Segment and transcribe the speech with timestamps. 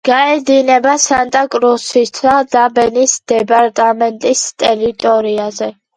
[0.07, 5.71] გაედინება სანტა-კრუსისა და ბენის დეპარტამენტების ტერიტორიაზე.